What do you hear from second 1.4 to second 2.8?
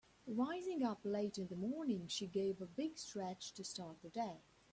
the morning she gave a